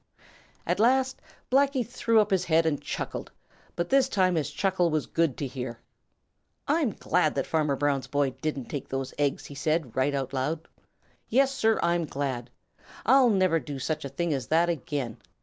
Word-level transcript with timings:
At 0.65 0.79
last 0.79 1.21
Blacky 1.51 1.85
threw 1.87 2.19
up 2.19 2.31
his 2.31 2.45
head 2.45 2.65
and 2.65 2.81
chuckled, 2.81 3.31
and 3.77 3.87
this 3.87 4.09
time 4.09 4.33
his 4.33 4.49
chuckle 4.49 4.89
was 4.89 5.05
good 5.05 5.37
to 5.37 5.45
hear. 5.45 5.79
"I'm 6.67 6.89
glad 6.89 7.35
that 7.35 7.45
Farmer 7.45 7.75
Brown's 7.75 8.07
boy 8.07 8.31
didn't 8.31 8.65
take 8.65 8.89
those 8.89 9.13
eggs," 9.19 9.47
said 9.59 9.83
he 9.85 9.91
right 9.91 10.15
out 10.15 10.33
loud. 10.33 10.67
"Yes, 11.29 11.53
sir, 11.53 11.79
I'm 11.83 12.05
glad. 12.07 12.49
I'll 13.05 13.29
never 13.29 13.59
do 13.59 13.77
such 13.77 14.03
a 14.03 14.09
thing 14.09 14.33
as 14.33 14.47
that 14.47 14.69
again. 14.69 15.17